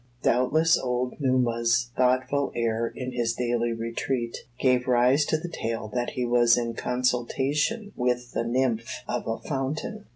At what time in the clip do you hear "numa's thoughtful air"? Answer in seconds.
1.19-2.87